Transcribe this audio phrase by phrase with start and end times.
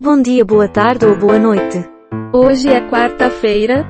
[0.00, 1.78] Bom dia, boa tarde ou boa noite.
[2.32, 3.86] Hoje é quarta-feira,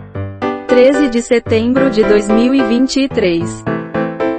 [0.68, 3.64] 13 de setembro de 2023.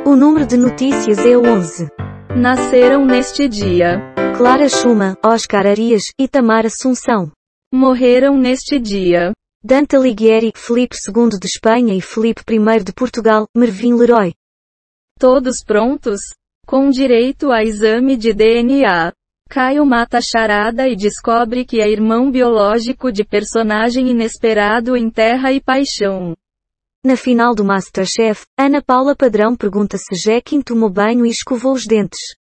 [0.05, 1.89] O número de notícias é 11.
[2.37, 3.99] Nasceram neste dia.
[4.37, 7.31] Clara Schumann, Oscar Arias e Tamar Assunção.
[7.73, 9.31] Morreram neste dia.
[9.63, 14.35] Dante Alighieri, Felipe II de Espanha e Felipe I de Portugal, Mervin Leroy.
[15.19, 16.19] Todos prontos?
[16.67, 19.11] Com direito a exame de DNA.
[19.49, 25.53] Caio mata a charada e descobre que é irmão biológico de personagem inesperado em Terra
[25.53, 26.35] e Paixão.
[27.05, 31.85] Na final do Masterchef, Ana Paula Padrão pergunta se Jequim tomou banho e escovou os
[31.85, 32.35] dentes.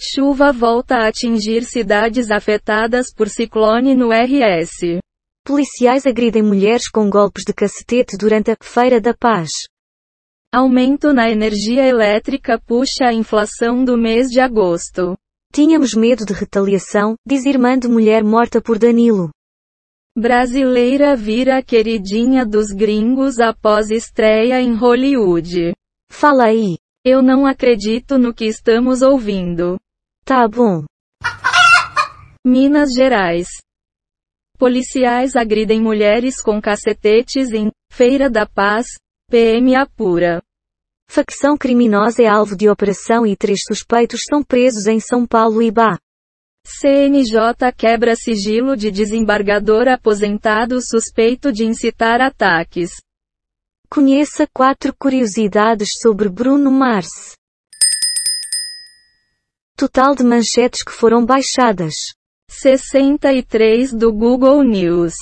[0.00, 4.98] Chuva volta a atingir cidades afetadas por ciclone no RS.
[5.44, 9.50] Policiais agridem mulheres com golpes de cacetete durante a Feira da Paz.
[10.52, 15.16] Aumento na energia elétrica puxa a inflação do mês de agosto.
[15.52, 19.30] Tínhamos medo de retaliação, diz irmã de mulher morta por Danilo.
[20.16, 25.74] Brasileira vira queridinha dos gringos após estreia em Hollywood.
[26.10, 26.78] Fala aí.
[27.04, 29.78] Eu não acredito no que estamos ouvindo.
[30.24, 30.84] Tá bom.
[32.46, 33.48] Minas Gerais.
[34.56, 38.86] Policiais agridem mulheres com cacetetes em Feira da Paz,
[39.28, 40.40] PM apura.
[41.14, 45.70] Facção criminosa é alvo de operação e três suspeitos são presos em São Paulo e
[45.70, 45.98] Bá.
[46.64, 52.92] CNJ quebra sigilo de desembargador aposentado suspeito de incitar ataques.
[53.90, 57.36] Conheça quatro curiosidades sobre Bruno Mars.
[59.76, 62.14] Total de manchetes que foram baixadas.
[62.48, 65.12] 63 do Google News.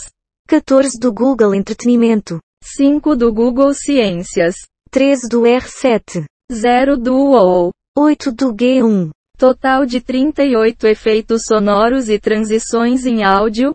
[0.47, 2.39] 14 do Google Entretenimento.
[2.63, 4.55] 5 do Google Ciências.
[4.93, 6.25] 13 do R7.
[6.53, 7.71] 0 do UOL.
[7.97, 9.11] 8 do G1.
[9.39, 13.73] Total de 38 efeitos sonoros e transições em áudio,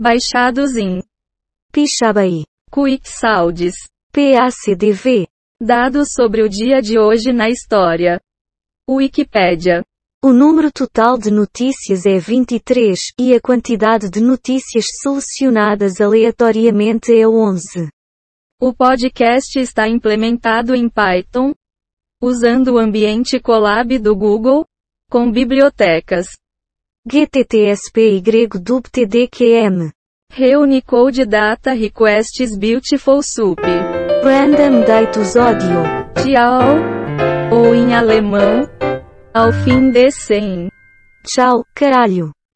[0.00, 1.04] baixados em
[1.72, 2.42] Pixabay.
[2.72, 3.74] Quick Sounds.
[4.12, 5.28] PACDV.
[5.62, 8.20] Dados sobre o dia de hoje na história.
[8.90, 9.84] Wikipédia.
[10.24, 17.26] O número total de notícias é 23, e a quantidade de notícias selecionadas aleatoriamente é
[17.26, 17.88] 11.
[18.58, 21.52] O podcast está implementado em Python,
[22.22, 24.64] usando o ambiente Colab do Google,
[25.10, 26.26] com bibliotecas
[27.06, 29.92] GTTSP y DubTDQM.
[30.32, 33.60] Reunicode Data Requests Beautiful Soup.
[34.24, 35.82] Random Datus Audio.
[36.14, 36.62] Tchau.
[37.52, 38.66] Ou em alemão,
[39.34, 40.70] ao fim de 100.
[41.24, 42.35] Tchau, caralho.